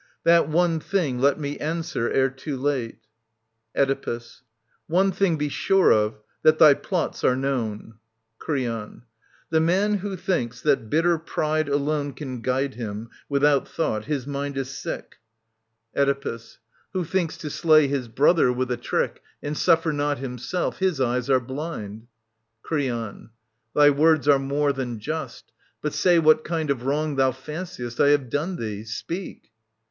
[0.23, 2.97] That one thing let me answer ere too late.
[3.77, 4.41] Oedipus.
[4.87, 7.99] One thing be sure of, that thy plots are known.
[8.39, 9.03] Creon.»
[9.51, 14.57] The man who thinks that bitter pride alone Can guide him, without thought— his mind
[14.57, 15.17] is sick.
[15.95, 16.59] 30 TT.55i s6a OEDIPUS, KING OF THEBES Oedipus.
[16.93, 21.29] Who thinks to slay his brother with a trick And suffer not himself) his ejcs
[21.29, 22.07] are blind.
[22.63, 23.29] Creon.
[23.75, 25.51] Thy words are more than just.
[25.83, 28.83] But say what kind Of wrong thou fanciest I have done thee.
[28.83, 29.51] Speak.